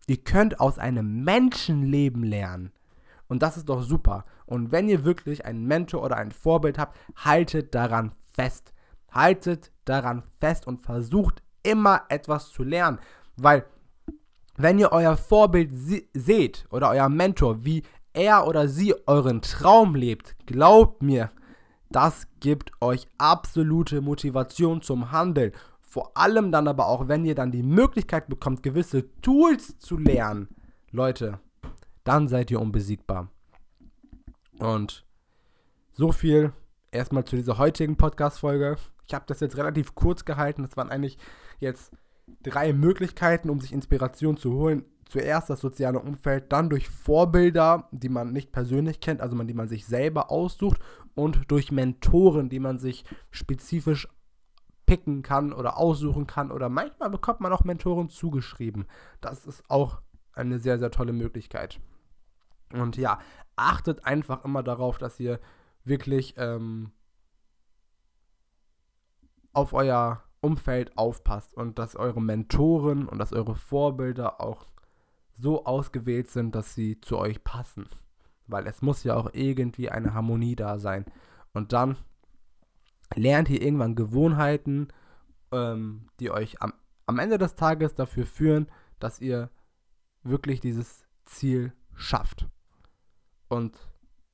Ihr 0.07 0.17
könnt 0.17 0.59
aus 0.59 0.79
einem 0.79 1.24
Menschenleben 1.24 2.24
lernen. 2.24 2.71
Und 3.29 3.41
das 3.43 3.55
ist 3.55 3.69
doch 3.69 3.81
super. 3.81 4.25
Und 4.45 4.74
wenn 4.74 4.89
ihr 4.89 5.05
wirklich 5.05 5.45
einen 5.45 5.65
Mentor 5.65 6.03
oder 6.03 6.17
ein 6.17 6.31
Vorbild 6.31 6.77
habt, 6.77 6.98
haltet 7.15 7.74
daran 7.74 8.12
fest. 8.33 8.74
Haltet 9.12 9.71
daran 9.86 10.24
fest 10.41 10.67
und 10.67 10.81
versucht 10.81 11.41
immer 11.63 12.01
etwas 12.09 12.50
zu 12.51 12.63
lernen. 12.63 13.00
Weil 13.38 13.63
wenn 14.57 14.79
ihr 14.79 14.91
euer 14.91 15.15
Vorbild 15.15 15.71
seht 16.13 16.67
oder 16.71 16.89
euer 16.89 17.07
Mentor, 17.07 17.63
wie 17.63 17.83
er 18.13 18.48
oder 18.48 18.67
sie 18.67 18.93
euren 19.07 19.41
Traum 19.41 19.95
lebt, 19.95 20.36
glaubt 20.45 21.03
mir, 21.03 21.31
das 21.89 22.27
gibt 22.39 22.71
euch 22.81 23.07
absolute 23.17 24.01
Motivation 24.01 24.81
zum 24.81 25.12
Handeln. 25.12 25.53
Vor 25.79 26.17
allem 26.17 26.51
dann 26.51 26.67
aber 26.67 26.88
auch, 26.88 27.07
wenn 27.07 27.25
ihr 27.25 27.36
dann 27.36 27.51
die 27.51 27.63
Möglichkeit 27.63 28.27
bekommt, 28.27 28.63
gewisse 28.63 29.09
Tools 29.21 29.77
zu 29.79 29.98
lernen. 29.98 30.50
Leute, 30.91 31.39
dann 32.09 32.27
seid 32.27 32.49
ihr 32.49 32.59
unbesiegbar. 32.59 33.29
Und 34.57 35.05
so 35.91 36.11
viel 36.11 36.53
erstmal 36.89 37.23
zu 37.23 37.35
dieser 37.35 37.59
heutigen 37.59 37.97
Podcast-Folge. 37.97 38.77
Ich 39.07 39.13
habe 39.13 39.25
das 39.27 39.41
jetzt 39.41 39.57
relativ 39.57 39.93
kurz 39.93 40.25
gehalten. 40.25 40.63
Das 40.63 40.75
waren 40.75 40.89
eigentlich 40.89 41.19
jetzt 41.59 41.91
drei 42.41 42.73
Möglichkeiten, 42.73 43.51
um 43.51 43.59
sich 43.59 43.73
Inspiration 43.73 44.37
zu 44.37 44.53
holen 44.53 44.85
zuerst 45.09 45.49
das 45.49 45.59
soziale 45.59 45.99
Umfeld, 45.99 46.51
dann 46.51 46.69
durch 46.69 46.87
Vorbilder, 46.87 47.89
die 47.91 48.09
man 48.09 48.31
nicht 48.31 48.51
persönlich 48.51 48.99
kennt, 48.99 49.21
also 49.21 49.35
man, 49.35 49.47
die 49.47 49.53
man 49.53 49.67
sich 49.67 49.85
selber 49.85 50.31
aussucht 50.31 50.79
und 51.15 51.51
durch 51.51 51.71
Mentoren, 51.71 52.49
die 52.49 52.59
man 52.59 52.77
sich 52.77 53.03
spezifisch 53.31 54.07
picken 54.85 55.23
kann 55.23 55.51
oder 55.51 55.77
aussuchen 55.77 56.27
kann 56.27 56.51
oder 56.51 56.69
manchmal 56.69 57.09
bekommt 57.09 57.41
man 57.41 57.53
auch 57.53 57.63
Mentoren 57.63 58.09
zugeschrieben. 58.09 58.85
Das 59.19 59.45
ist 59.45 59.63
auch 59.69 60.01
eine 60.33 60.59
sehr, 60.59 60.79
sehr 60.79 60.91
tolle 60.91 61.13
Möglichkeit. 61.13 61.79
Und 62.73 62.97
ja, 62.97 63.19
achtet 63.55 64.05
einfach 64.05 64.45
immer 64.45 64.63
darauf, 64.63 64.97
dass 64.97 65.19
ihr 65.19 65.39
wirklich 65.83 66.35
ähm, 66.38 66.91
auf 69.53 69.73
euer 69.73 70.23
Umfeld 70.41 70.97
aufpasst 70.97 71.53
und 71.53 71.79
dass 71.79 71.95
eure 71.95 72.21
Mentoren 72.21 73.07
und 73.07 73.17
dass 73.17 73.33
eure 73.33 73.55
Vorbilder 73.55 74.39
auch 74.41 74.67
so 75.33 75.65
ausgewählt 75.65 76.29
sind, 76.29 76.55
dass 76.55 76.75
sie 76.75 77.01
zu 77.01 77.17
euch 77.17 77.43
passen. 77.43 77.88
Weil 78.47 78.67
es 78.67 78.81
muss 78.81 79.03
ja 79.03 79.15
auch 79.15 79.29
irgendwie 79.33 79.89
eine 79.89 80.13
Harmonie 80.13 80.55
da 80.55 80.79
sein. 80.79 81.05
Und 81.53 81.73
dann 81.73 81.97
lernt 83.15 83.49
ihr 83.49 83.61
irgendwann 83.61 83.95
Gewohnheiten, 83.95 84.89
ähm, 85.51 86.07
die 86.19 86.31
euch 86.31 86.61
am, 86.61 86.73
am 87.05 87.19
Ende 87.19 87.38
des 87.38 87.55
Tages 87.55 87.95
dafür 87.95 88.25
führen, 88.25 88.67
dass 88.99 89.19
ihr 89.19 89.49
wirklich 90.23 90.61
dieses 90.61 91.05
Ziel 91.25 91.73
schafft. 91.95 92.47
Und 93.49 93.77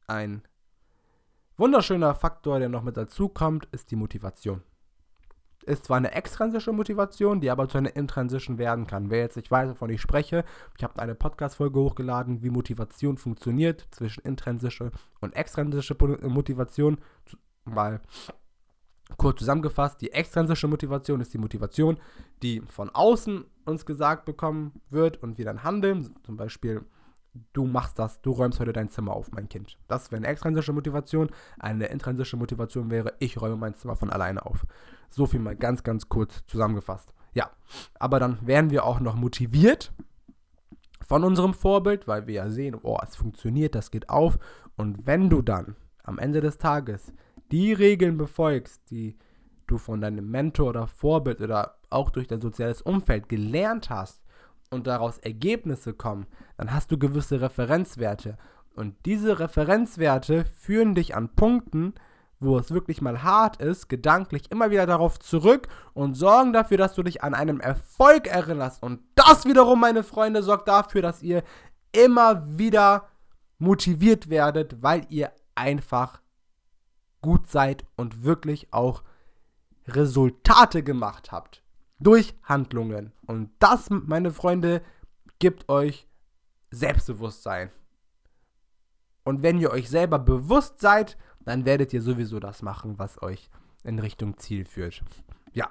ein 0.07 0.43
wunderschöner 1.57 2.13
Faktor, 2.13 2.59
der 2.59 2.69
noch 2.69 2.83
mit 2.83 2.97
dazu 2.97 3.29
kommt, 3.29 3.65
ist 3.71 3.89
die 3.91 3.95
Motivation 3.95 4.61
ist 5.65 5.85
zwar 5.85 5.97
eine 5.97 6.13
extrinsische 6.13 6.71
Motivation, 6.71 7.41
die 7.41 7.49
aber 7.49 7.67
zu 7.67 7.77
einer 7.77 7.95
intrinsischen 7.95 8.57
werden 8.57 8.87
kann. 8.87 9.09
Wer 9.09 9.19
jetzt 9.19 9.35
nicht 9.35 9.51
weiß, 9.51 9.71
wovon 9.71 9.89
ich 9.89 10.01
spreche, 10.01 10.43
ich 10.77 10.83
habe 10.83 11.01
eine 11.01 11.15
Podcast-Folge 11.15 11.79
hochgeladen, 11.79 12.43
wie 12.43 12.49
Motivation 12.49 13.17
funktioniert 13.17 13.87
zwischen 13.91 14.21
intrinsische 14.23 14.91
und 15.21 15.35
extrinsische 15.35 15.95
Motivation. 16.21 16.97
Mal 17.65 18.01
kurz 19.17 19.39
zusammengefasst, 19.39 20.01
die 20.01 20.11
extrinsische 20.11 20.67
Motivation 20.67 21.21
ist 21.21 21.33
die 21.33 21.39
Motivation, 21.39 21.97
die 22.43 22.61
von 22.61 22.89
außen 22.89 23.45
uns 23.65 23.85
gesagt 23.85 24.25
bekommen 24.25 24.81
wird 24.89 25.21
und 25.21 25.37
wir 25.37 25.45
dann 25.45 25.63
handeln. 25.63 26.15
Zum 26.23 26.37
Beispiel 26.37 26.85
du 27.53 27.65
machst 27.65 27.99
das, 27.99 28.21
du 28.21 28.31
räumst 28.31 28.59
heute 28.59 28.73
dein 28.73 28.89
Zimmer 28.89 29.13
auf, 29.13 29.31
mein 29.31 29.49
Kind. 29.49 29.77
Das 29.87 30.11
wäre 30.11 30.17
eine 30.17 30.27
extrinsische 30.27 30.73
Motivation. 30.73 31.29
Eine 31.59 31.87
intrinsische 31.87 32.37
Motivation 32.37 32.89
wäre, 32.89 33.13
ich 33.19 33.39
räume 33.39 33.55
mein 33.55 33.75
Zimmer 33.75 33.95
von 33.95 34.09
alleine 34.09 34.45
auf. 34.45 34.65
So 35.09 35.25
viel 35.25 35.39
mal 35.39 35.55
ganz, 35.55 35.83
ganz 35.83 36.09
kurz 36.09 36.45
zusammengefasst. 36.47 37.13
Ja, 37.33 37.51
aber 37.99 38.19
dann 38.19 38.45
werden 38.45 38.69
wir 38.69 38.85
auch 38.85 38.99
noch 38.99 39.15
motiviert 39.15 39.91
von 41.05 41.23
unserem 41.23 41.53
Vorbild, 41.53 42.07
weil 42.07 42.27
wir 42.27 42.35
ja 42.35 42.49
sehen, 42.49 42.77
oh, 42.81 42.97
es 43.03 43.15
funktioniert, 43.15 43.75
das 43.75 43.91
geht 43.91 44.09
auf. 44.09 44.39
Und 44.75 45.05
wenn 45.05 45.29
du 45.29 45.41
dann 45.41 45.75
am 46.03 46.17
Ende 46.17 46.41
des 46.41 46.57
Tages 46.57 47.13
die 47.51 47.73
Regeln 47.73 48.17
befolgst, 48.17 48.89
die 48.89 49.17
du 49.67 49.77
von 49.77 50.01
deinem 50.01 50.29
Mentor 50.29 50.69
oder 50.69 50.87
Vorbild 50.87 51.41
oder 51.41 51.77
auch 51.89 52.09
durch 52.09 52.27
dein 52.27 52.41
soziales 52.41 52.81
Umfeld 52.81 53.29
gelernt 53.29 53.89
hast, 53.89 54.24
und 54.75 54.85
daraus 54.85 55.17
Ergebnisse 55.17 55.93
kommen, 55.93 56.27
dann 56.57 56.73
hast 56.73 56.91
du 56.91 56.99
gewisse 56.99 57.41
Referenzwerte. 57.41 58.37
Und 58.75 58.93
diese 59.05 59.39
Referenzwerte 59.39 60.45
führen 60.45 60.93
dich 60.93 61.15
an 61.15 61.29
Punkten, 61.35 61.95
wo 62.39 62.59
es 62.59 62.71
wirklich 62.71 63.01
mal 63.01 63.23
hart 63.23 63.57
ist, 63.57 63.87
gedanklich 63.87 64.51
immer 64.51 64.69
wieder 64.69 64.85
darauf 64.85 65.17
zurück 65.19 65.69
und 65.93 66.15
sorgen 66.15 66.53
dafür, 66.53 66.77
dass 66.77 66.93
du 66.93 67.01
dich 67.01 67.23
an 67.23 67.33
einen 67.33 67.61
Erfolg 67.61 68.27
erinnerst. 68.27 68.83
Und 68.83 68.99
das 69.15 69.45
wiederum, 69.45 69.79
meine 69.79 70.03
Freunde, 70.03 70.43
sorgt 70.43 70.67
dafür, 70.67 71.01
dass 71.01 71.23
ihr 71.23 71.43
immer 71.93 72.45
wieder 72.59 73.07
motiviert 73.57 74.29
werdet, 74.29 74.83
weil 74.83 75.07
ihr 75.09 75.31
einfach 75.55 76.21
gut 77.21 77.49
seid 77.49 77.85
und 77.95 78.23
wirklich 78.23 78.73
auch 78.73 79.01
Resultate 79.87 80.83
gemacht 80.83 81.31
habt 81.31 81.64
durch 82.05 82.35
Handlungen. 82.43 83.11
Und 83.25 83.49
das, 83.59 83.89
meine 83.89 84.31
Freunde, 84.31 84.81
gibt 85.39 85.67
euch 85.69 86.07
Selbstbewusstsein. 86.69 87.71
Und 89.23 89.41
wenn 89.41 89.57
ihr 89.57 89.71
euch 89.71 89.89
selber 89.89 90.19
bewusst 90.19 90.79
seid, 90.79 91.17
dann 91.45 91.65
werdet 91.65 91.93
ihr 91.93 92.01
sowieso 92.01 92.39
das 92.39 92.61
machen, 92.61 92.99
was 92.99 93.21
euch 93.23 93.49
in 93.83 93.97
Richtung 93.97 94.37
Ziel 94.37 94.65
führt. 94.65 95.03
Ja. 95.53 95.69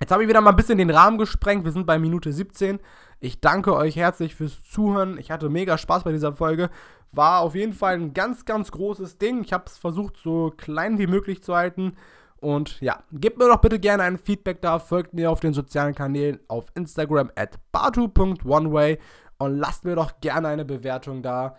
Jetzt 0.00 0.10
habe 0.10 0.24
ich 0.24 0.28
wieder 0.28 0.40
mal 0.40 0.50
ein 0.50 0.56
bisschen 0.56 0.78
den 0.78 0.90
Rahmen 0.90 1.16
gesprengt. 1.16 1.64
Wir 1.64 1.72
sind 1.72 1.86
bei 1.86 1.98
Minute 1.98 2.32
17. 2.32 2.80
Ich 3.20 3.40
danke 3.40 3.74
euch 3.74 3.96
herzlich 3.96 4.34
fürs 4.34 4.62
Zuhören. 4.64 5.16
Ich 5.16 5.30
hatte 5.30 5.48
mega 5.48 5.78
Spaß 5.78 6.04
bei 6.04 6.12
dieser 6.12 6.34
Folge. 6.34 6.70
War 7.12 7.40
auf 7.40 7.54
jeden 7.54 7.72
Fall 7.72 7.94
ein 7.94 8.14
ganz, 8.14 8.44
ganz 8.44 8.72
großes 8.72 9.18
Ding. 9.18 9.42
Ich 9.44 9.52
habe 9.52 9.64
es 9.66 9.78
versucht, 9.78 10.16
so 10.16 10.52
klein 10.56 10.98
wie 10.98 11.06
möglich 11.06 11.42
zu 11.42 11.54
halten. 11.54 11.96
Und 12.46 12.80
ja, 12.80 13.02
gebt 13.10 13.38
mir 13.38 13.48
doch 13.48 13.60
bitte 13.60 13.80
gerne 13.80 14.04
ein 14.04 14.18
Feedback 14.18 14.62
da, 14.62 14.78
folgt 14.78 15.14
mir 15.14 15.32
auf 15.32 15.40
den 15.40 15.52
sozialen 15.52 15.96
Kanälen 15.96 16.38
auf 16.46 16.66
Instagram 16.76 17.32
at 17.34 17.58
batu.oneway 17.72 19.00
und 19.38 19.58
lasst 19.58 19.84
mir 19.84 19.96
doch 19.96 20.20
gerne 20.20 20.46
eine 20.46 20.64
Bewertung 20.64 21.24
da. 21.24 21.56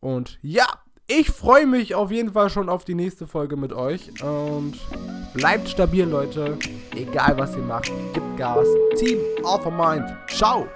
Und 0.00 0.38
ja, 0.40 0.64
ich 1.06 1.30
freue 1.30 1.66
mich 1.66 1.94
auf 1.94 2.10
jeden 2.10 2.32
Fall 2.32 2.48
schon 2.48 2.70
auf 2.70 2.86
die 2.86 2.94
nächste 2.94 3.26
Folge 3.26 3.56
mit 3.58 3.74
euch. 3.74 4.10
Und 4.22 4.80
bleibt 5.34 5.68
stabil, 5.68 6.04
Leute. 6.04 6.56
Egal 6.96 7.36
was 7.36 7.54
ihr 7.54 7.62
macht, 7.64 7.92
gibt 8.14 8.38
Gas. 8.38 8.66
Team 8.96 9.18
Alpha 9.44 9.68
Mind. 9.68 10.16
Ciao. 10.30 10.66